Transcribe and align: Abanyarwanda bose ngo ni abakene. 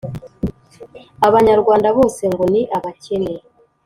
Abanyarwanda 1.27 1.87
bose 1.97 2.23
ngo 2.33 2.43
ni 2.53 2.61
abakene. 2.77 3.33